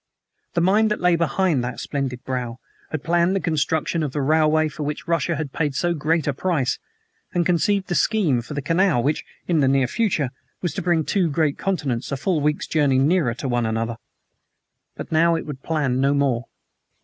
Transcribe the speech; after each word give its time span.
The 0.55 0.61
mind 0.61 0.89
that 0.89 0.99
lay 0.99 1.15
behind 1.15 1.63
that 1.63 1.79
splendid 1.79 2.23
brow 2.23 2.57
had 2.89 3.03
planned 3.03 3.35
the 3.35 3.39
construction 3.39 4.01
of 4.01 4.13
the 4.13 4.21
railway 4.23 4.67
for 4.67 4.81
which 4.81 5.07
Russia 5.07 5.35
had 5.35 5.53
paid 5.53 5.75
so 5.75 5.93
great 5.93 6.25
a 6.25 6.33
price, 6.33 6.79
had 7.33 7.45
conceived 7.45 7.85
the 7.87 7.93
scheme 7.93 8.41
for 8.41 8.55
the 8.55 8.63
canal 8.63 9.03
which, 9.03 9.23
in 9.47 9.59
the 9.59 9.67
near 9.67 9.85
future, 9.85 10.31
was 10.59 10.73
to 10.73 10.81
bring 10.81 11.03
two 11.05 11.29
great 11.29 11.59
continents, 11.59 12.11
a 12.11 12.17
full 12.17 12.41
week's 12.41 12.65
journey 12.65 12.97
nearer 12.97 13.27
one 13.43 13.65
to 13.65 13.71
the 13.73 13.79
other. 13.79 13.97
But 14.95 15.11
now 15.11 15.35
it 15.35 15.45
would 15.45 15.61
plan 15.61 16.01
no 16.01 16.15
more. 16.15 16.45